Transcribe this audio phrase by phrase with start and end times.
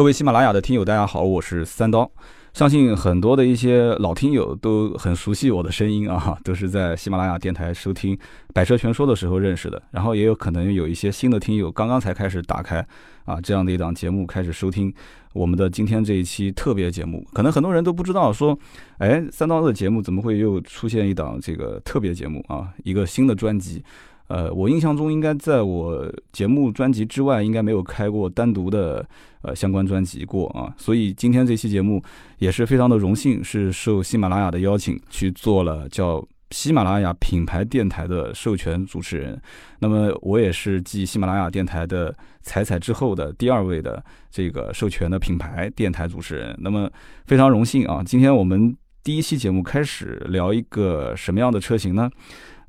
[0.00, 2.10] 各位喜马拉雅的听友，大家好，我是三刀。
[2.54, 8.16] 相信很多的一些老听友都很熟悉我的声音啊， 都是在喜马拉雅电台收听
[8.54, 9.82] 《百车全说》的时候认识的。
[9.90, 12.78] 然后也有可能有一些新的听友刚刚才开始打开
[13.26, 14.90] 啊这样的一档节目开始收听
[15.34, 17.22] 我们的今天这一期特别节目。
[17.34, 18.58] 可能很多人都不知道说，
[18.96, 22.70] 哎，三刀的节目怎么会又出现一档这个特别节目啊？
[22.84, 23.84] 一个新的专辑。
[24.28, 29.04] 呃，我印象中应该在我节目专辑之外，应该没有开过单独的
[29.42, 30.72] 呃相关专辑过啊。
[30.76, 32.02] 所以今天这期节目
[32.38, 39.40] 也是非常的荣幸，是受喜马拉雅的邀请去做了叫喜马拉雅品牌电台的授权主持人。
[39.78, 46.56] 那么我也是继喜马拉雅电台的彩彩之后的第二位的这个授权的品牌电台主持人。
[46.58, 46.90] 那么
[47.26, 48.02] 非常荣幸啊！
[48.04, 52.10] 今天我们第一期节目开始聊一个什么样的车型呢？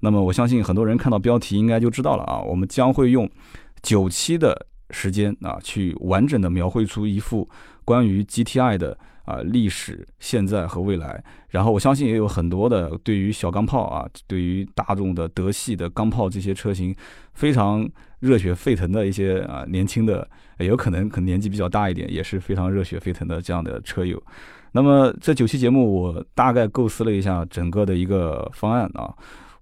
[0.02, 3.30] 那么我相信很多人看到标题应该就知道了啊，我们将会用
[3.82, 7.48] 九期的时间啊，去完整的描绘出一幅
[7.84, 11.24] 关于 GTI 的啊历史、现在和未来。
[11.50, 16.96] 然后我相信也有很多的对于小钢炮啊，对于大众的德系的钢炮这些车型
[17.34, 20.28] 非常热血沸腾的一些啊年轻的，
[20.60, 24.22] 也有可能可能年纪比较大一点，也是非常热血沸腾的这样的车友。
[24.74, 29.14] 那么这九期节目我大概构思了一下整个的一个方案啊。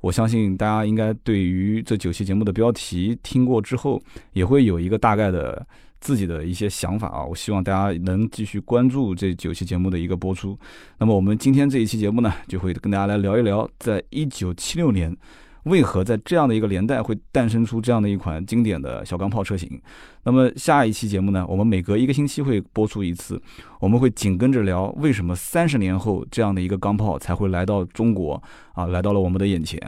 [0.02, 4.02] 我相信大家应该对于这九期节目的标题听过之后，
[4.34, 5.66] 也会有一个大概的
[6.00, 7.26] 自己的一些想法啊。
[7.26, 10.58] 我希望大家能继续关注这九期节目的一个播出。
[10.98, 15.16] 那么我们今天这一期节目呢，就会跟大家来聊一聊，在一九七六年。
[15.64, 19.80] 为何在这样的一个年代会诞生出这样的一款经典的小钢炮车型？
[20.24, 21.46] 那么下一期节目呢？
[21.48, 23.42] 我们每隔一个星期会播出一次，
[23.80, 28.42] 我们会紧跟着聊为什么三十年后这样的一个钢炮才会来到中国
[28.74, 29.80] 啊，来到了我们的眼前。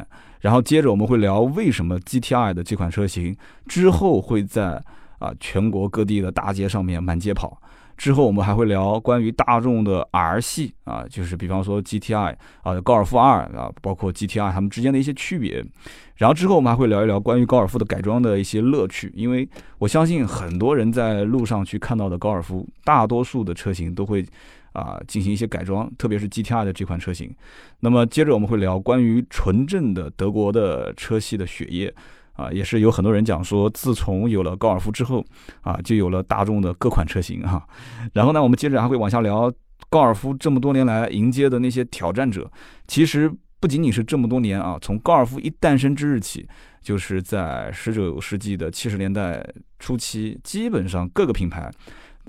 [0.42, 3.36] 然后接着我们会聊为什么 GTI 的这款车型
[3.68, 4.84] 之后会在
[5.20, 7.62] 啊全国各地的大街上面满街跑。
[8.02, 15.64] 之后我们还会聊关于大众的 R 系啊，就是比方说 GTI 啊、高尔夫 R 啊，包括 GTI 它们之间的一些区别。
[16.16, 19.48] 然后之后我们还会聊一聊关于高尔夫的改装的一些乐趣，因为
[19.78, 24.26] 我相信很多人在路上去看到的高尔夫，大多数的车型都会
[24.74, 27.32] 啊进行一些改装，特别是 GTI 的这款车型。
[27.82, 31.94] 那么接着我们会聊关于纯正的德国的车系的血液。
[32.42, 35.24] 啊，也是有很多人讲说，自从有了高尔夫之后，
[35.62, 37.66] 啊，就有了大众的各款车型哈。
[38.14, 39.52] 然后呢，我们接着还会往下聊
[39.90, 42.50] 高尔夫这么多年来迎接的那些挑战者。
[42.88, 46.48] 其实不仅仅是这么多年啊，从高尔夫一诞生之日起，
[46.82, 49.46] 就是在十九世纪的七十年代
[49.80, 51.72] 初期，基本上各个品牌。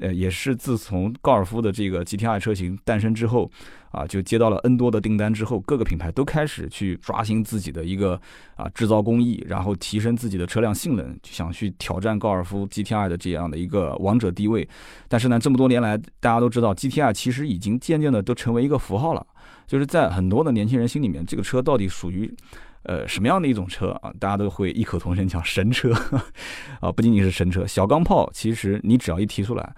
[0.01, 3.51] 呃，也是自从高尔夫的这个 GTI 车型诞生之后，
[3.91, 8.21] 啊，就接到了 N 多的订单之后，各个品牌都开始去刷新自己的一个
[8.57, 14.69] 啊制造工艺，然后提升自己的车辆性能，想去挑战高尔夫 GTI 的这样的一个王者地位。
[15.09, 19.27] 但是呢，这么多年来，大家都知道 GTI 其实已经渐渐的都成为一个符号了，
[19.67, 22.35] 就是在很多的年轻人心里面，这个车到底属于。
[22.84, 24.12] 呃，什么样的一种车啊？
[24.19, 25.93] 大家都会异口同声讲神车，
[26.81, 29.75] 啊，不仅仅是神车，小钢炮，其实你只要一提出来。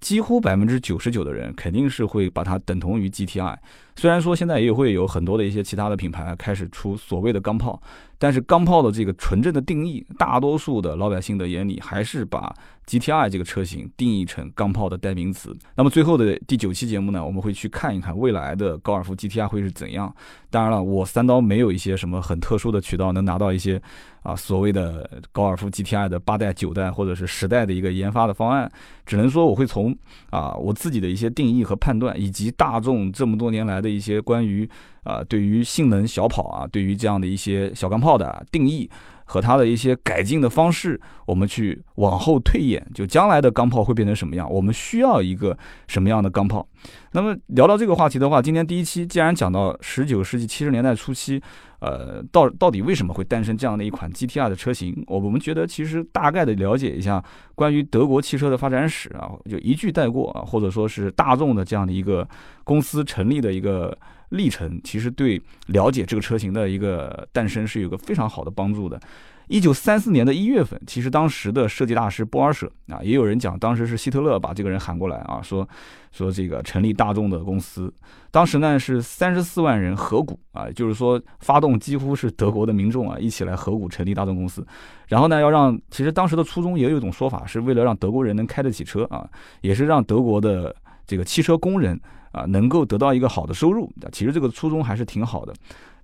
[0.00, 3.54] 几乎百分之九十九的人肯定是会把它等同于 GTI。
[3.96, 7.80] 虽然说现在也会有很多的一些其他的品牌开始出所谓的钢炮，
[8.18, 12.50] 但是钢炮的这个纯正的定义，大多数的老百姓的眼里还是把
[12.90, 15.56] GTI 这个车型定义成钢炮的代名词。
[15.76, 20.12] 那么最后的第九期节目呢，我们会去看一看未来的高尔夫 GTI 会是怎样。
[20.50, 23.80] 当然了，我三刀没有一些什么很特殊的渠道能拿到一些。
[24.22, 28.70] 啊，所谓的高尔夫 GTI 的八代、九代或者是十代的一个研发的方案，
[29.06, 29.96] 只能说我会从
[30.28, 34.68] 啊我自己的一些定义和判断，以及大众这么多年来的一些关于
[35.04, 38.90] 啊对于性能小跑啊，对于这样的一些小钢炮的定义。
[39.30, 44.50] 和它的一些改进的方式，我们去往后推演，就将来的钢炮会变成什么样？
[44.50, 46.66] 我们需要一个什么样的钢炮？
[47.12, 51.40] 那么聊到这个话题的话，今天第一期既然讲到十九世纪七十年代初期，
[51.78, 55.00] 呃，到到底为什么会诞生这样的一款 GTR 的车型？
[55.06, 57.22] 我我们觉得其实大概的了解一下
[57.54, 62.28] 关于德国汽车的发展史啊，就一句带过啊，或者说是大众的这样的一个
[62.64, 63.96] 公司成立的一个。
[64.30, 69.00] 历程其实对了解这个车型的一个诞生是有个非常好的帮助的。
[69.48, 75.68] 一九三四年的一月份，其实当时的设计大师波尔舍啊，也有人讲当时是希特勒把这个人喊过来啊，说
[76.12, 77.92] 说这个成立大众的公司。
[78.30, 84.64] 当时呢是三十四万人合股啊，就是说发动几乎是德国的民众啊一起来合股成立大众公司。
[85.08, 89.28] 然后呢要让，其实当时的初衷也有一种说法，是为了让德国人能开得起车啊，
[89.62, 90.72] 也是让德国的
[91.08, 92.00] 这个汽车工人。
[92.32, 95.54] 啊，能够得到一个好的收入，其实这个初衷还是挺好的。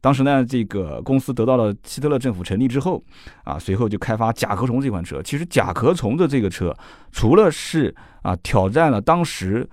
[0.01, 3.03] 当时呢，这个公司得到了希特勒政府成立之后，
[3.45, 5.23] 啊，随后就开发甲壳虫这款车。
[5.23, 6.77] 其实甲壳虫的这个车，
[7.11, 9.69] 除了是啊挑战了当时。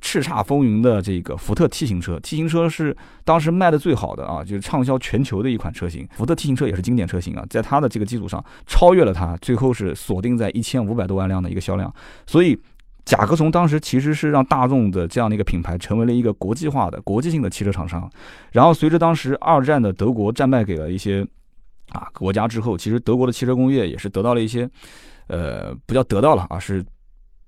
[0.00, 6.08] 叱咤风云的这个福特 T 型车，T 型车是当时卖的最好的啊，就是畅销全球的一款车型。
[6.12, 11.92] 福特 T 型车也是经典车型啊，在它的这个基础上超越了它，最后是锁定在一千五百多万辆的一个销量。
[12.28, 12.56] 所以，
[13.04, 18.10] 甲壳虫当时其实是让大众的这样的一个品牌成为了一个国际化的、国际性的汽车厂商。
[18.50, 21.26] 然后，随着当时二战的德国战败给了一些
[21.90, 24.68] 啊国家之后，其实德国的汽车工业也是得到了一些，
[25.26, 26.84] 呃，不叫得到了啊，是。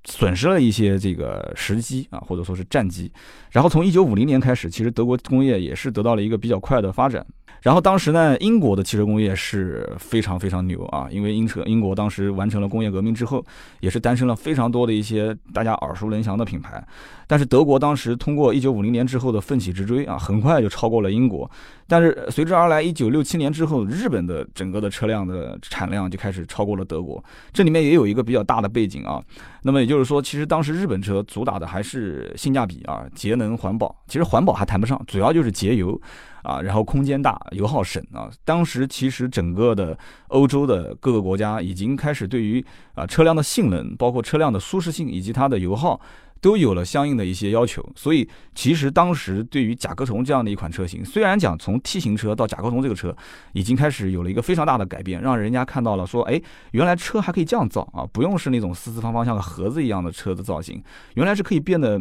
[0.06, 3.10] 损失了一些这个时机啊，或者说是战机。
[3.50, 7.26] 然后从一九五零年开始，其实德国工业也是得到了一个比较快的发展。
[7.64, 13.42] 然后当时呢，英国的汽车工业是非常非常牛啊，因为英车英国当时完成了工业革命之后，
[13.80, 16.86] 也是诞生了非常多的一些大家耳熟能详的品牌。
[17.26, 21.50] 但是德国当时通过一九五零年之后的奋起直追啊，很快就超过了英国。
[21.86, 27.22] 但是随之而来，一九六七年之后，日本的整个的车辆的产量就开始超过了德国。
[27.52, 29.22] 这里面也有一个比较大的背景啊。
[29.62, 33.94] 那么也就是说，其实当时日本车主打的还是性价比啊，节能环保。
[34.06, 36.00] 其实环保还谈不上，主要就是节油
[36.42, 38.30] 啊，然后空间大，油耗省啊。
[38.46, 39.96] 当时其实整个的
[40.28, 46.00] 欧洲的各个国家已经开始对于啊车辆的性能，包括车辆的舒适性以及它的油耗。
[46.44, 53.16] 都有了相应的一些要求，所以其实当时对于甲壳虫这样的一款车型，虽然讲从 T 型车到甲壳虫这个车，
[53.54, 56.38] 已经开始有了一个非常大的改变，让人家看到了说，哎，
[56.72, 60.82] 原来车还可以这样造啊，不用是那种四四方方像个盒子一样的车的造型，
[61.14, 61.98] 原来是可以变得。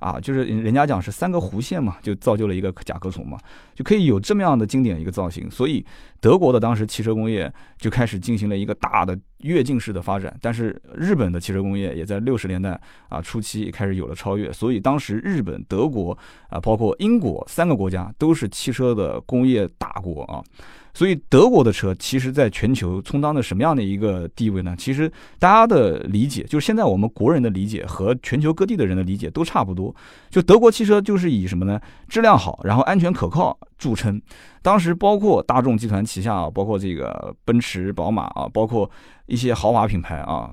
[0.00, 3.38] 啊，就是人家讲是三个弧线嘛，就造就了一个甲壳虫嘛，
[3.74, 5.48] 就可以有这么样的经典一个造型。
[5.50, 5.84] 所以
[6.20, 10.36] 德国的当时汽车工业就开始进行了一个大的跃进式的发展。
[10.40, 14.52] 但是日本的汽车工业也在六十年代啊初期开始有了超越。
[14.52, 16.16] 所以当时日本、德国
[16.48, 20.42] 啊，包括英国三个国家都是汽车的工业大国啊。
[20.92, 24.74] 所以德国的车其实在全球充当的什么样的一个地位呢？
[24.78, 29.94] 其实大家的理解，就是现在我们国人的理解和全球各地的人的理解都差不多。
[30.30, 31.80] 就德国汽车就是以什么呢？
[32.08, 34.20] 质量好，然后安全可靠著称。
[34.62, 38.90] 当时包括大众集团旗下啊，包括这个奔驰、宝马啊，包括
[39.26, 40.50] 一些豪华品牌啊。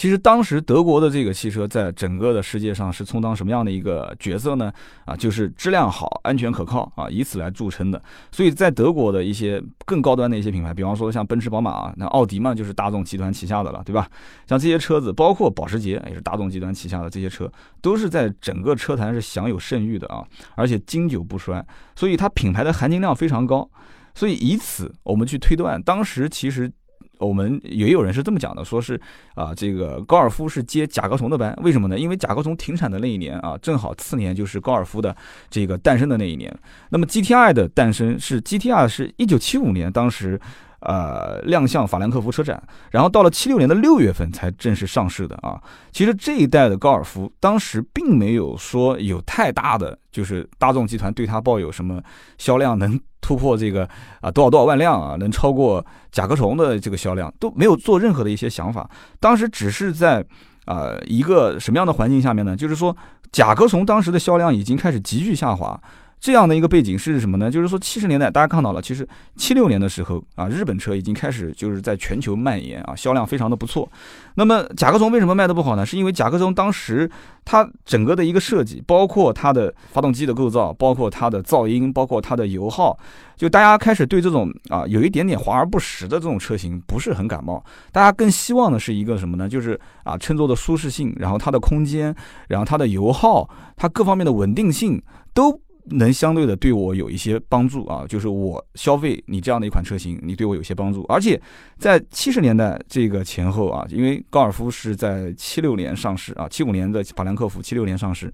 [0.00, 4.72] 其实当时德国的这个汽车在整个的世界上是充当什么样的一个角色呢？
[5.04, 8.02] 啊，就是质量好、安全可靠啊，以此来著称的。
[8.32, 14.08] 所以在德国的一些更高端的一些品牌，比方说像奔驰、宝马啊，那奥迪嘛就是大众集团旗下的了，对吧？
[14.46, 17.52] 像这些车子，包括保时捷也是大众集团旗下的这些车，
[17.82, 20.24] 都是在整个车坛是享有盛誉的啊，
[20.54, 21.62] 而且经久不衰，
[21.94, 23.68] 所以它品牌的含金量非常高。
[24.14, 26.72] 所以以此我们去推断，当时其实。
[27.20, 29.00] 我们也有人是这么讲的，说是
[29.34, 31.98] 啊，这个高尔夫是接甲壳虫的班，为什么呢？
[31.98, 35.14] 因为甲壳虫停产的那一年啊，正好次年就是高尔夫的
[35.48, 36.52] 这个诞生的那一年。
[36.88, 40.40] 那么 GTI 的诞生是 GTI 是一九七五年，当时。
[40.80, 45.60] 呃，亮相法兰克福车展，然后到了七六年的六月份才正式上市的啊。
[45.92, 52.02] 其实这一代的高尔夫当时并没有说有太大的，就是大众集团对它抱有什么
[52.38, 53.86] 销量能突破这个
[54.22, 58.88] 啊多少多少万辆啊，能超过甲壳虫的这个销量都没有做任何的一些想法。
[59.20, 60.24] 当时只是在
[60.64, 62.56] 啊一个什么样的环境下面呢？
[62.56, 62.96] 就是说
[63.32, 65.78] 甲壳虫当时的销量已经开始急剧下滑。
[66.20, 67.50] 这样的一个背景是什么呢？
[67.50, 73.90] 就是说七十年代大家看到了，其实七六年的时候啊，日本车已经开始就是在全球蔓延啊，销量非常的不错。
[74.34, 75.86] 那么甲壳虫为什么卖的不好呢？
[75.86, 77.10] 是因为甲壳虫当时
[77.42, 82.94] 它整个的一个设计，包括它的发动机的构造，包括它的噪音，包括它的油耗，
[83.34, 87.64] 就大家开始对这种啊有一点点华而不实的这种车型不是很感冒。
[87.92, 89.48] 大家更希望的是一个什么呢？
[89.48, 92.14] 就是啊乘坐的舒适性，然后它的空间，
[92.48, 95.02] 然后它的油耗，它各方面的稳定性
[95.32, 95.58] 都。
[95.90, 101.04] 能相对的对我有一些帮助啊，就是我消费你这样的一款车型，你对我有些帮助。
[101.08, 101.40] 而且
[101.78, 108.32] 在七十年代这个前后啊，因为高尔夫是在七六年上市啊，七五年的法兰克福，七六年上市。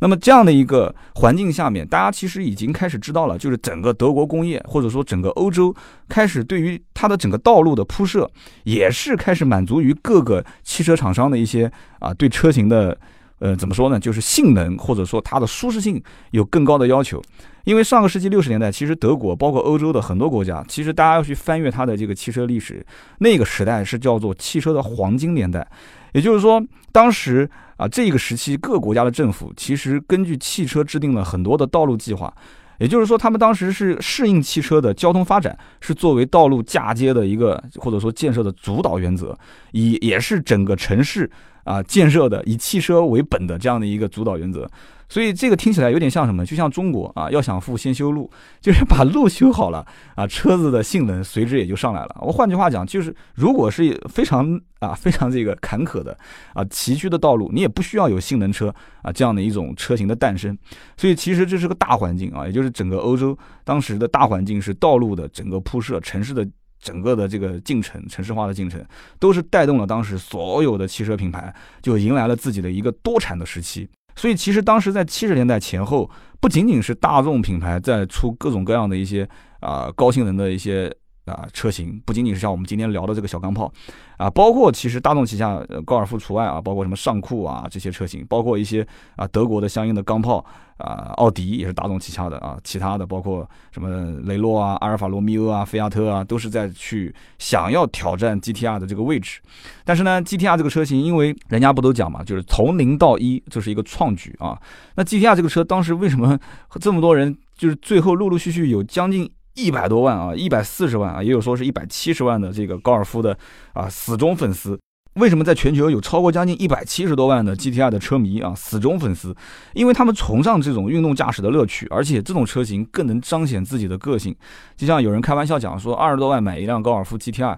[0.00, 5.74] 那么这样的一个环境下面，大家其实已经开始知道了，就是整个德国工业或者说整个欧洲
[6.08, 8.30] 开始对于它的整个道路的铺设，
[8.64, 11.70] 也是开始满足于各个汽车厂商的一些
[12.00, 12.98] 啊对车型的。
[13.44, 14.00] 呃，怎么说呢？
[14.00, 17.22] 就是性能或者说它的舒适性有更高的要求。
[17.64, 22.82] 因为上个世纪六十年代，其实德国包括欧洲的很多国家，其实大家要去翻阅它的这个汽车历史，
[23.18, 25.66] 那个时代是叫做汽车的黄金年代。
[26.14, 26.58] 也就是说，
[26.90, 27.46] 当时
[27.76, 32.32] 啊，这个时期各国家的政府其实根据汽车制定了很多的道路计划。
[32.78, 39.38] 也就是说，他们当时是适应汽车的交通发展，是作为道路嫁接的一个或者说建设的主导原则，
[39.72, 41.30] 以也是整个城市。
[41.64, 44.70] 啊建设的，以汽车为本的这样的一个主导原则。
[45.14, 46.44] 所以这个听起来有点像什么？
[46.44, 48.28] 就像中国啊，要想富先修路，
[48.60, 52.16] 就是把路修好了啊，车子的性能随之也就上来了。
[52.20, 56.18] 我换句话讲，就是如果是非常啊非常这个坎坷的
[56.52, 60.58] 啊崎岖的道路，你也不需要有性能车啊这样的一种车型的诞生。
[60.96, 66.44] 所以其实这是个大环境啊，也就是整个欧洲当时的大环境是道路的整个铺设，城市的
[66.80, 68.84] 整个的这个进程，城市化的进程，
[69.20, 73.88] 都是带动了当时所有的汽车品牌就迎来了自己的一个多产的时期。
[74.16, 79.28] 所以，其实当时在七十年代前后，不仅仅是大众品牌在出各种各样的一些
[79.60, 80.94] 啊高性能的一些。
[81.26, 83.72] 啊，车型不仅仅是像我们今天聊的这个小钢炮，
[84.18, 90.44] 啊，包括其实大众旗下高尔夫除外啊，包括什么尚酷啊这些车型，包括一些啊德国的相应的钢炮
[90.76, 93.88] 啊，奥迪也是大众旗下的啊，其他的包括什么
[94.24, 99.40] 雷诺啊、阿尔法罗密欧啊、菲亚特啊，都是在去想要挑战 GTR 的这个位置。
[99.82, 104.60] 但是呢，GTR 这个车型，因为人家不都讲嘛，就是从零到一就是一个创举啊。
[104.94, 106.38] 那 GTR 这个车当时为什么
[106.78, 109.30] 这么多人就是最后陆陆续续有将近。
[109.54, 113.36] 一百多万啊，一百四十万啊，也有说是一百七十万的这个高尔夫的
[113.72, 114.78] 啊死忠粉丝。
[115.14, 119.32] 为什么在全球有超过将近一百七十多万的 GTR 的车迷啊死忠粉丝？
[119.72, 124.34] 因为他们崇尚这种运动驾驶的乐趣，而且这种车型更能彰显自己的个性。
[124.76, 127.56] 就像有人开玩笑讲说，二十多万买一辆高尔夫 GTR，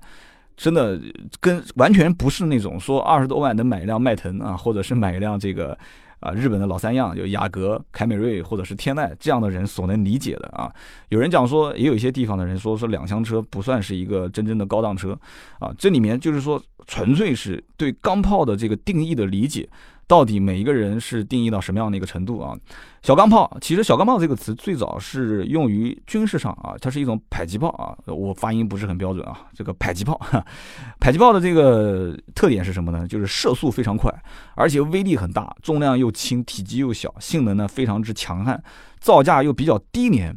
[0.54, 1.00] 真的
[1.40, 5.78] 跟完全不是那种说二十多万能买一辆迈腾啊，或者是买一辆这个。
[6.20, 10.72] 啊，日本的老三样，有雅阁、凯美瑞或者是天籁这样的人所能理解的啊。
[11.10, 15.18] 有人讲说，也有一些地方的人说，说两厢车不算是一个真正的高档车
[15.58, 15.72] 啊。
[15.78, 19.68] 这里面就是说，纯粹是对钢炮的这个定义的理解。
[20.08, 22.56] 到底每一个人是定义到什么样的一个程度啊？
[23.02, 27.96] 小钢炮，其实小钢炮这个词最早是用于军事上啊，它是一种迫击炮啊。
[28.06, 30.20] 我发音不是很标准啊，这个迫击炮，
[31.00, 33.06] 迫击炮的这个特点是什么呢？
[33.08, 34.12] 就是射速非常快，
[34.54, 38.62] 而且威力很大，重量又轻，体积又小，性能呢非常之强悍，
[39.00, 40.36] 造价又比较低廉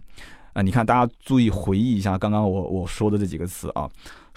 [0.54, 0.64] 啊。
[0.64, 3.88] 你看，大家注意回忆一下刚刚我我说的这几个词啊。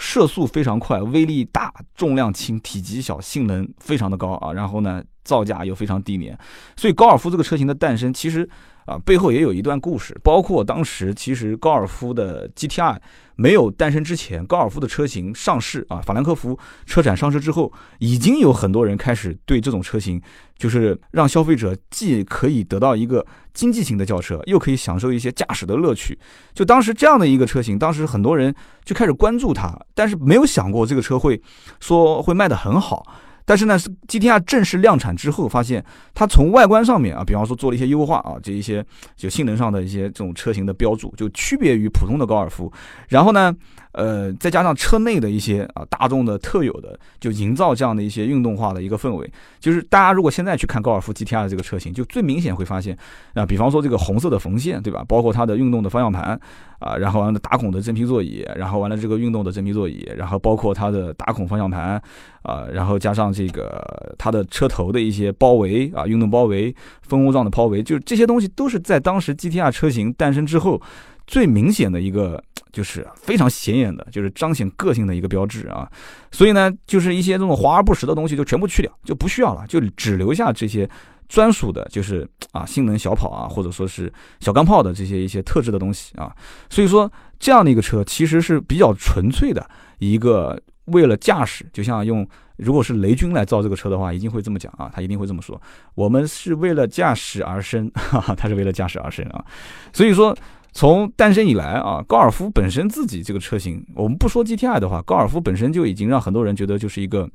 [0.02, 4.52] 射速非常快，威力大，重量轻，体积小，性能非常的高啊。
[4.52, 6.36] 然后呢，造价又非常低廉，
[6.76, 8.48] 所以高尔夫这个车型的诞生，其实。
[8.86, 12.96] 啊，背后也有一段故事，包括当时其实高尔夫的 GTI
[13.36, 20.20] 没有诞生之前，高尔夫的车型上市啊，法兰克福车展上市之后，已经有很多人开始对这种车型，
[20.56, 23.24] 就是让消费者既可以得到一个
[23.54, 26.18] 经济型的轿车，又可以享受一些驾驶的乐趣。
[26.52, 31.40] 就当时这样的一个车型，当时很多人就开始关注它，但是没有想过这个车会
[31.80, 33.06] 说会卖得很好。
[33.44, 35.84] 但是呢，GTR 正式量产之后，发现
[36.14, 38.84] 它从外观上面啊，比方说做了一些优化啊，这一些
[39.16, 42.72] 就性能上的一些这种车型的标注，就区别于普通的高尔夫。
[43.08, 43.54] 然后呢，
[43.92, 49.30] 呃，再加上车内的一些啊大众的特有的，就营造这样的一些运动化的一个氛围。
[49.58, 52.96] 就是大家如果现在去看高尔夫 GTR 这个车型，就最明显会发现
[53.34, 55.04] 啊，比方说这个红色的缝线，对吧？
[55.08, 56.38] 包括它的运动的方向盘
[56.78, 62.00] 啊，然后完了打孔的真皮座椅，然后完了这个运动的真皮座椅，然后包括它的打孔方向盘。
[62.42, 70.80] 啊，然后加上这个它的车头的一些包围啊，运动包围、蜂窝状的包围，就是这些东西都是在当时 GTR 车型诞生之后
[71.26, 75.90] 最明显的一个，就是非常显眼的，就是彰显个性的一个标志啊。
[76.30, 80.88] 所以呢，就是一些这种华而不实的东西就全部去掉，就不需要了，就只留下这些
[81.28, 86.34] 专属的，就是啊性能小跑啊，或者说是小钢炮的这些一些特质的东西啊。
[86.68, 89.64] 所以说，这样的一个车其实是比较纯粹的
[89.98, 90.60] 一个。
[90.86, 95.60] 为了驾驶，就像用如果是雷军来造这个车的话，一定会这么讲啊，他一定会这么说。
[95.94, 99.44] 我们是为了驾驶而生， 哈哈，他是为了驾驶而生啊。
[99.92, 100.36] 所以说，
[100.72, 107.28] 从诞生以来啊，高尔夫本身自己这个车型，我们不说 GTI 的话，高尔夫本身就已经让很多人觉得就是一个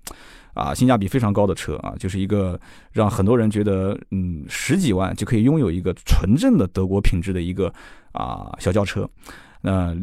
[0.53, 2.59] 啊性价比非常高的车啊，就是一个
[2.91, 7.73] 让很多人觉得嗯十几万就可以拥有一个纯正的德国品质的一个
[8.11, 9.09] 啊小轿车，
[9.61, 9.95] 那。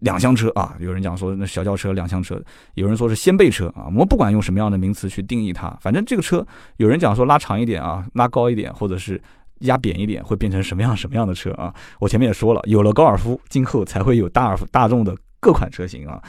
[0.00, 2.42] 两厢车啊，有人讲说那小轿车两厢车，
[2.74, 3.84] 有人说是掀背车啊。
[3.86, 6.46] 我们不管用什么样的名词去定义它，反正这个车
[6.78, 9.20] 有人讲说拉长一点啊，拉高一点，或者是
[9.60, 11.74] 压扁一点，会变成什么样什么样的车啊？
[11.98, 16.22] 我前面也说了，有了高尔夫，今后才会有大尔夫大众的各款车型啊。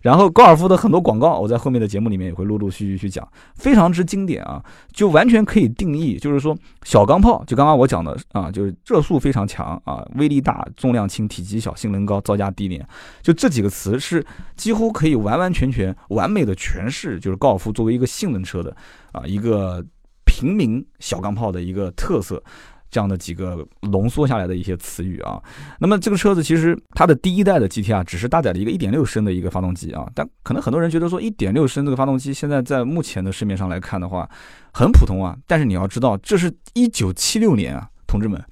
[0.00, 12.86] 然后高尔夫的很多广告，我在后面的节目里面也会陆陆续续去讲，非常之经典啊，就完全可以定义，就是说小钢炮，就刚刚我讲的啊，就是热速非常强啊，威力大，重量轻，体积小，性能高，造价低廉，
[13.22, 18.74] 就这几个词是几乎可以完完全全完美的诠释，就是高尔夫作为一个性能车的
[19.10, 19.84] 啊一个
[20.24, 22.40] 平民小钢炮的一个特色。
[22.90, 25.40] 这样的几个浓缩下来的一些词语啊。
[25.78, 34.28] 那么这个车子其实它的第一代的 GTR 只是搭载了一个1.6升的一个发动机啊，但可能很多人觉得说1.6升这个发动机现在在目前的市面上来看的话
[34.72, 38.42] 很普通啊，但是你要知道这是一九七六年啊，同志们。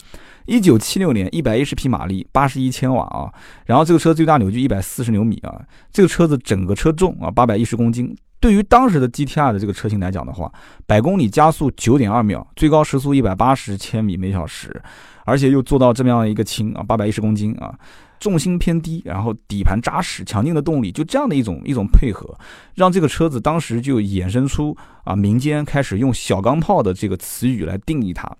[0.48, 3.26] 一九七六年，一百一十匹马力，八十一千瓦啊，
[3.64, 8.16] 然后这个车最大扭矩一百四十牛米啊，这个车子整个车重啊八百一十公斤，
[8.46, 10.48] 对于当时的 GTR 的这个车型来讲的话，
[10.86, 14.80] 百公里加速九点二秒，最高时速一百八十千米每小时，
[15.24, 17.74] 而且又做到这么样一个轻啊八百一十公斤啊。
[18.18, 22.36] 重心偏低，然后底盘扎实，强劲的动力，就这样的一种一种配合，
[22.74, 28.30] 让这个车子当时就衍生出啊，民间开始用小钢炮的这个词语来定义它，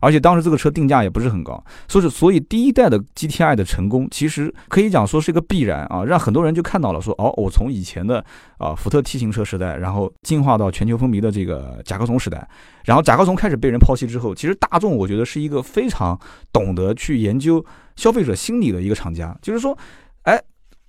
[0.00, 8.24] 而且当时这个车定价也不是很高，所以所以第一代的 GTI 的成功，其实可以讲说是一个必然啊，让很多人就看到了说，哦，我从以前的
[8.58, 12.48] 啊福特 T 型车时代，然后进化到全球风靡的这个甲壳虫时代，
[12.84, 16.18] 然后甲壳虫开始被人抛弃之后，其实大众我觉得是一个非常
[16.52, 17.64] 懂得去研究。
[17.96, 19.76] 消费者心理的一个厂家，就是说，
[20.22, 20.40] 哎，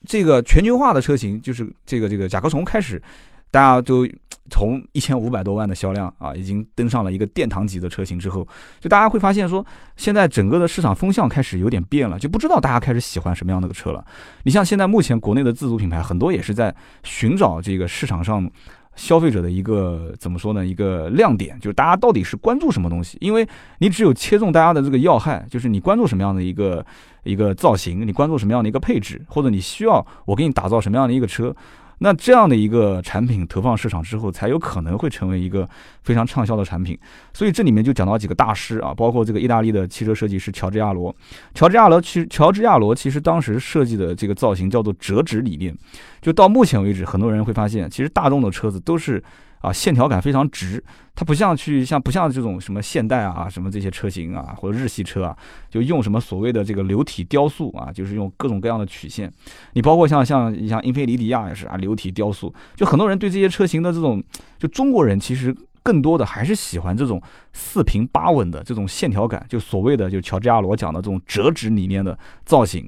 [0.05, 3.01] 这个全球化的车型，就是这个这个甲壳虫开始，
[3.49, 4.07] 大家都
[4.49, 8.47] 从一千五百多万的销量啊，已经登上了一个殿堂级的车型之后，
[8.79, 14.05] 就大家会发现说，现在整个的市场风向开始有点变了，就不知道大家开始喜欢什么样的车了。
[14.43, 18.49] 你像现在目前国内的自主品牌，很多也是在寻找这个市场上。
[18.97, 20.65] 消费者的一个怎么说呢？
[20.65, 23.17] 一个亮点就是大家到底是关注什么东西？
[23.21, 26.85] 因为你只有切中大家的这个要害，就是你关注什么样的一个
[27.23, 31.55] 一个造型，你关注什么样的一个配置，或者你需要我给你打造什么样的一个车。
[31.99, 35.67] 那这样的一个产品投放市场之后，才有可能会成为一个
[36.03, 36.97] 非常畅销的产品。
[37.33, 41.15] 所以这里面就讲到几个大师啊，包括这个意大利的汽车设计师乔治亚罗。
[41.53, 45.75] 乔治亚罗其实，乔治亚罗其实当时设计的这个造型叫做折纸理念。
[46.21, 49.23] 就到目前为止，很多人会发现，其实大众的车子都是。
[49.59, 50.83] 啊，线条感非常直，
[51.15, 55.35] 它不像去像不像这种什么现代啊，什么这些车型啊，或者日系车啊，
[55.69, 59.31] 就用什么所谓的这个流体雕塑啊，就是用各种各样的曲线。
[59.73, 62.53] 你包括像像像英菲尼迪亚也是啊，流体雕塑。
[62.75, 64.23] 就很多人对这些车型的这种，
[64.59, 67.21] 就中国人其实更多的还是喜欢这种
[67.53, 72.87] 四平八稳的这种线条感，就所谓的就乔治亚罗讲的这种折纸里面的造型，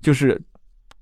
[0.00, 0.40] 就是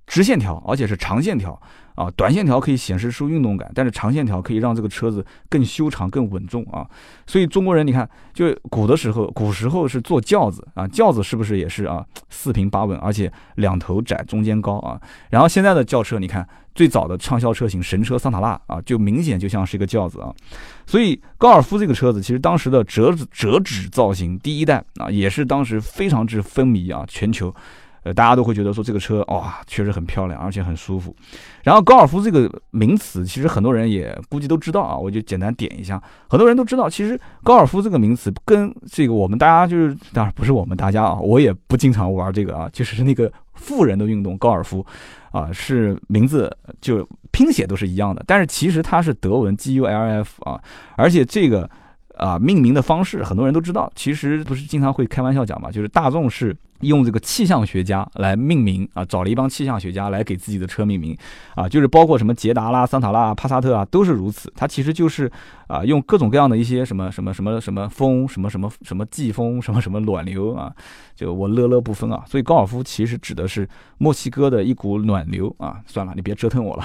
[0.07, 1.59] 直线条，而且是长线条。
[1.97, 6.87] 啊，短线条可以显示出运动感，但是长线条可以让这个车子更修长、更稳重啊。
[7.27, 15.01] 所以中国人，你看，就古的时候，古时候是坐轿子啊，轿子是不是也是啊，四平八稳，而且两头窄，中间高啊。
[15.31, 20.31] 然后现在的轿车，你看最早的畅销车型神车桑塔纳啊，就明显就像是一个轿子啊。
[20.87, 27.55] 所以高尔夫这个车子，其实当时的折折纸造型第一代啊，也是当时非常之风靡啊，全球。
[28.07, 31.13] 呃，大家都会觉得说这个车哇，确实很漂亮，而且很舒服。
[31.65, 44.87] 然后高尔夫这个名词，其实很多人也估计都知道啊，我就简单点一下，很多人都知道，其实高尔夫这个名词跟这个我们大家就是，当然不是我们大家啊，我也不经常玩这个啊，就是那个富人的运动高尔夫，
[45.33, 50.63] 啊，是名字就拼写都是一样的，但是其实它是德文 G U L F 啊，
[50.97, 51.69] 而且这个。
[52.17, 61.17] 啊，命名的方式很多人都知道，其实不是经常会开玩笑讲嘛，就是大众是用这个气象学家来命名啊，找了一帮气象学家来给自己的车命名
[61.55, 64.53] 啊，就是包括什么捷达啦、桑塔纳、帕萨特啊，都是如此。
[64.55, 65.31] 它其实就是
[65.67, 70.73] 啊，用各种各样的一些什么什么什么什么风、什么什么什么季风、什么什么暖流啊，
[71.17, 72.23] 就我乐乐不分啊。
[72.27, 75.81] 所以高尔夫其实指的是墨西哥的一股暖流啊。
[75.87, 76.85] 算了，你别折腾我了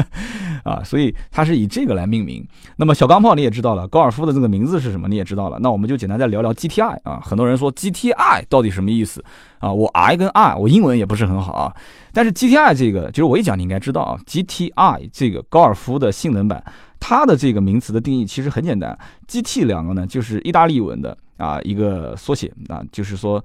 [0.64, 0.82] 啊。
[0.82, 2.46] 所以它是以这个来命名。
[2.76, 4.44] 那么小钢炮你也知道了，高尔夫的这个。
[4.54, 7.18] 名字是什么你也知道了，那我们就简单再聊聊 GTI 啊。
[7.24, 9.23] 很多人说 GTI 到底什么意思
[9.58, 9.72] 啊？
[9.72, 11.76] 我 I 跟 R，我英文也不是很好啊。
[12.12, 14.18] 但是 GTI 这个，就是我一讲你应该知道啊。
[14.26, 16.62] GTI 这个高尔夫的性能版，
[17.00, 23.44] 它的这个名词的定义其实很简单，GT 两个呢就是意大利文的啊一个缩写啊，就是说。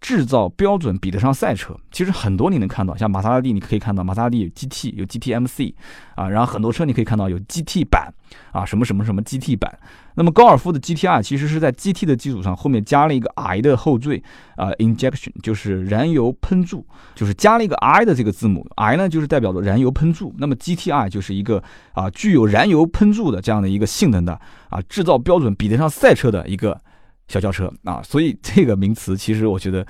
[0.00, 5.74] 制造标准比得上赛车，其实很多你能看到，像玛莎拉蒂，你可以看到玛莎拉蒂有 GT 有 GTMC
[6.14, 8.12] 啊，然后很多车你可以看到有 GT 版
[8.52, 9.78] 啊，什么什么什么 GT 版。
[10.14, 14.22] 那么高尔夫的 GTI 其实是在 GT 的基础上后面加了一个 I 的后缀
[14.56, 16.84] 啊，injection 就是燃油喷注，
[17.14, 26.80] 就是加了一个 I 的这个字母，I 呢就是代表着燃油喷注，那么 GTI 就是一个啊具有燃油喷注的这样的一个性能的啊制造标准比得上赛车的一个。
[27.28, 29.86] 小轿车啊，所以这个名词其实我觉得，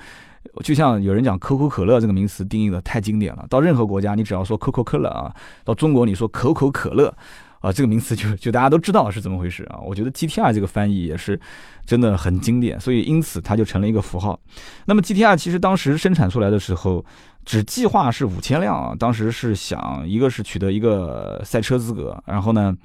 [0.61, 3.45] 就像有人讲可口可乐这个名词定义的太经典了。
[3.49, 7.13] 到任何国家，你只要说可口可乐啊，到中国你说可口可乐
[7.61, 9.79] 啊，这个名词就就大家都知道是怎么回事啊。
[9.83, 11.39] 我觉得 GTR 这个翻译也是
[11.85, 14.39] 真的很经典，所以因此它就成了一个符号。
[14.85, 17.03] 那么 GTR 其实当时生产出来的时候，
[17.45, 22.75] 只计划是五千辆啊，当时是想一个是取得一个赛车资格，然后呢。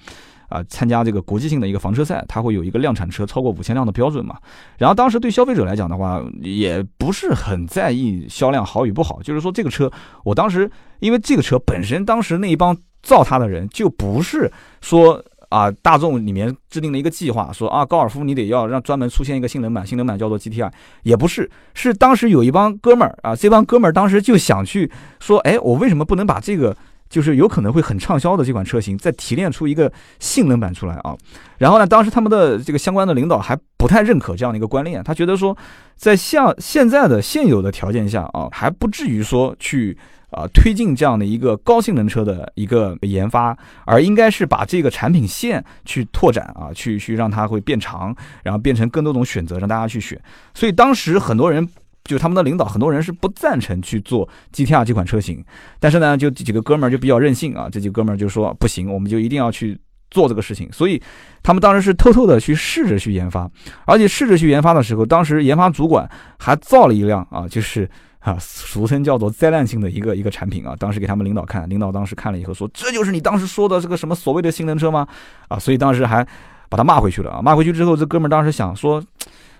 [0.51, 4.37] 啊参加这个国际性的一个房车赛，它会有一个量产车超过五千辆的标准嘛。
[4.79, 9.91] 然后当时对消费者来讲的话，也不是很在意销量好与不好，就是说这个车，
[10.23, 15.25] 我当时因为这个车本身当时那一帮造它的人就不是说。
[15.55, 20.69] 啊，大众里面制定了一个计划，说啊，高尔夫你得要让专门出现一个性能版，性能版叫做 GTI，
[21.05, 24.91] 也不是，是当时有一帮哥们儿啊，这帮哥们儿当时就想去
[25.21, 26.77] 说，哎，我为什么不能把这个
[27.15, 31.15] 就是有可能会很畅销的这款车型再提炼出一个性能版出来啊？
[31.59, 35.57] 然后呢，当时他们的这个相关的领导还不太认可这样的一个观念，他觉得说，
[35.95, 39.97] 在像现在的现有的条件下啊，还不至于说去。
[40.31, 50.21] 啊，推进这样的一个高性能车的一个研发，而应该是把这个产品线去拓展啊，去去让它会变长，然后变成更多种选择，让大家去选。
[50.53, 51.65] 所以当时很多人，
[52.05, 55.45] 就他们的领导，很多人是不赞成去做 GTR 这款车型。
[55.81, 59.79] 但是呢，就几个哥们儿就比较任性啊，这几个哥们儿就说不行，我们就一定要去
[60.11, 60.71] 做这个事情。
[60.73, 61.03] 所以
[61.43, 63.51] 他们当时是偷偷的去试着去研发，
[63.87, 67.89] 而且试着去研发的时候，当时研发主管还造了一辆啊，就是。
[68.25, 75.07] 啊，俗称叫做灾难性的一个一个产品啊，当时给他们领导看，领导当时看了以后说，这就是你当时说的这个什么所谓的性能车吗？
[75.49, 76.27] 啊，所以当时还
[76.71, 79.05] 把他骂回去了啊，骂回去之后，这哥们儿当时想说，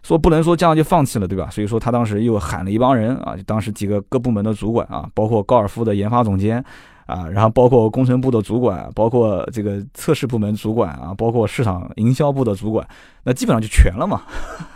[0.05, 1.49] 说不能说这样就放弃了，对吧？
[1.51, 6.65] 所以说他当时又喊了一帮人啊，当时几个各部门的主管啊，包括高尔夫的研发总监。
[7.07, 12.87] 啊，然后包括工程部的主管，包括这个测试部门主管啊，包括市场营销部的主管，
[13.25, 14.23] 那基本上就全了嘛，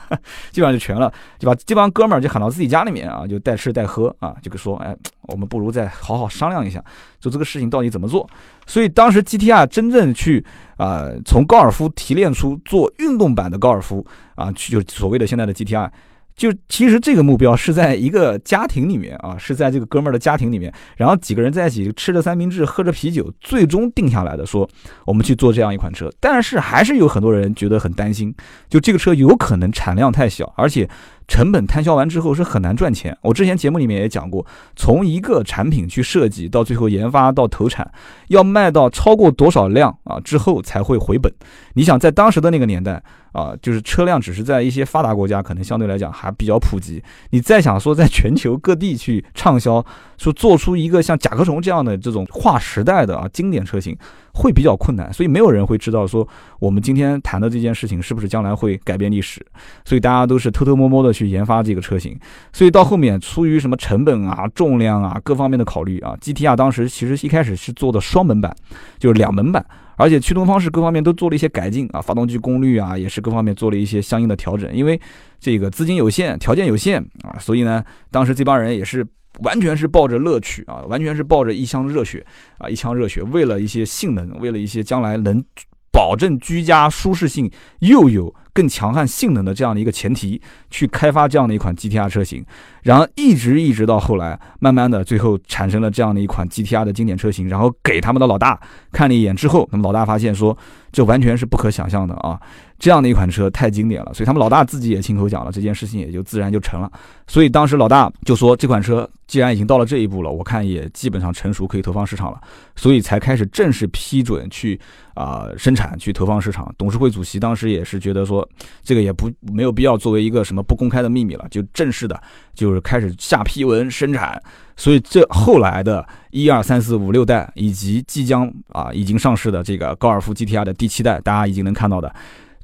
[0.52, 6.82] 基本上就全了，就把这帮哥们儿就喊到自己家里面啊，就带吃带喝啊，就说，哎，我们不如再好好商量一下，
[7.18, 8.28] 就这个事情到底怎么做。
[8.66, 10.44] 所以当时 GTR 真正去
[10.76, 15.90] 啊，从高尔夫提炼出做运动版的高尔夫啊，去就所谓的现在的 GTR。
[16.38, 24.66] 就其实这个目标是在一个家庭里面啊，是在这个哥们儿的家庭里面，然后几个人在一起吃着三明治，喝着啤酒，最终定下来的说
[25.04, 26.08] 我们去做这样一款车。
[26.20, 28.32] 但是还是有很多人觉得很担心，
[28.70, 30.88] 就这个车有可能产量太小，而且。
[31.28, 33.16] 成本摊销完之后是很难赚钱。
[33.22, 37.88] 我之前节目里面也讲过，从一个产品去设计到最后研发到投产，
[38.28, 41.32] 要卖到超过多少辆啊之后才会回本。
[41.74, 43.00] 你想在当时的那个年代
[43.32, 47.02] 啊，就是车辆只是在一些发达国家可能相对来讲还比较普及。
[47.30, 49.84] 你再想说在全球各地去畅销，
[50.16, 53.96] 说做出一个像甲壳虫这样的这种划时代的啊经典车型。
[54.38, 56.26] 会比较困难，所以没有人会知道说
[56.60, 59.44] 我们今天谈的这件事情是不是将来会改变历史，
[59.84, 62.16] 所以大家都是偷偷摸摸的去研发这个车型，
[62.52, 68.54] 所以到后面出于什么成本啊、重量啊各方面的考虑啊，GTR 当时其实一开始是做的双门版，
[69.00, 75.00] 就是两门版，而且驱动方式各方面都做了一些改进啊，发动机功率啊也是各方面做了一些相应的调整，因为
[75.40, 79.04] 这个资金有限，条件有限啊，所以呢，当时这帮人也是。
[79.40, 82.24] 完全是抱着乐趣啊，完全是抱着一腔热血
[82.58, 85.44] 啊，一腔热血，为了一些性能，为了一些将来能
[85.92, 92.44] 保证居家舒适性又有更强悍性能的这样的一个前提，去开发这样的一款 GTR 车型，
[92.88, 98.58] 然后一直一直到后来，慢慢的最后产生了这样的一款 GTR 的经典车型，然后给他们的老大
[98.90, 100.56] 看了一眼之后，那么老大发现说，
[100.90, 102.40] 这完全是不可想象的啊。
[102.78, 106.90] 这样的一款车太经典了，所以他们老大自己也亲口讲了，这件事情也就自然就成了。
[107.26, 112.40] 所以当时老大就说，这款车既然已经到了这一步了，我看也基本上成熟，可以投放市场了，
[112.76, 114.80] 所以才开始正式批准去
[115.14, 116.72] 啊生产去投放市场。
[116.78, 118.48] 董事会主席当时也是觉得说，
[118.84, 122.22] 这个也不没有必要作为一个什么不公开的秘密了，就正式的
[122.58, 124.42] 就是开始下批文生产。
[124.76, 132.14] 所以这后来的一二三四五六代，以及即将啊已经上市的这个高尔夫 GTI 的第七代，大家已经能看到的。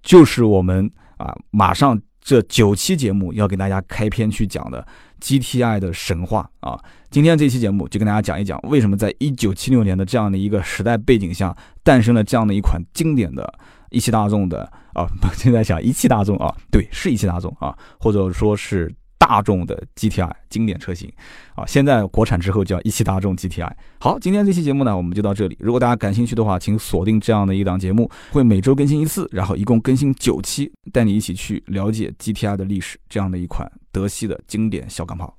[0.03, 4.87] 就是我们啊，马上这九期节目要给大家开篇去讲的
[5.21, 6.79] GTI 的神话啊。
[7.11, 13.53] 今天这期节目就跟大家讲一讲，为什么在一九七六年的这样的一个时代背景下，诞生了这样的一款经典的
[13.91, 18.95] 一汽大众的啊，现在想一汽大众啊，对，是一汽大众啊，或者说是。
[19.27, 21.11] 大众的 GTI 经典车型
[21.55, 23.73] 啊，现在国产之后叫一汽大众 GTI。
[23.99, 25.57] 好，今天这期节目呢，我们就到这里。
[25.59, 35.35] 如果大家感兴趣的话，请锁定这样的一档节目，会每周更新一次，然后一共更新九期，带你一起去了解 GTI 的历史，这样的一款德系的经典小钢炮。